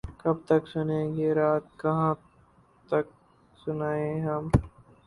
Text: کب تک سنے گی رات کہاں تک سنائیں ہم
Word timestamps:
کب 0.21 0.35
تک 0.47 0.61
سنے 0.71 1.01
گی 1.13 1.27
رات 1.37 1.65
کہاں 1.81 2.13
تک 2.89 3.05
سنائیں 3.59 4.17
ہم 4.21 4.43